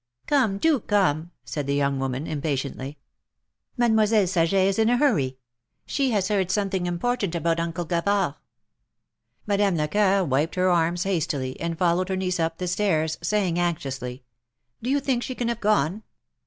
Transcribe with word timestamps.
Come, 0.25 0.57
do 0.57 0.79
come," 0.79 1.29
said 1.45 1.67
the 1.67 1.75
young 1.75 1.99
woman, 1.99 2.25
impatiently. 2.25 2.97
Mademoiselle 3.77 4.25
Saget 4.25 4.67
is 4.67 4.79
in 4.79 4.89
a 4.89 4.97
hurry. 4.97 5.37
She 5.85 6.09
has 6.09 6.27
heard 6.29 6.49
some 6.49 6.71
thing 6.71 6.87
important 6.87 7.35
about 7.35 7.59
Uncle 7.59 7.85
Gavard." 7.85 8.33
Madame 9.45 9.75
Lecoeur 9.77 10.23
wiped 10.23 10.55
her 10.55 10.69
arms 10.71 11.03
hastily, 11.03 11.55
and 11.61 11.77
followed 11.77 12.09
her 12.09 12.15
niece 12.15 12.39
up 12.39 12.57
the 12.57 12.67
stairs, 12.67 13.19
saying, 13.21 13.59
anxiously: 13.59 14.23
Do 14.81 14.89
you 14.89 14.99
think 14.99 15.21
she 15.21 15.35
can 15.35 15.49
have 15.49 15.61
gone 15.61 16.01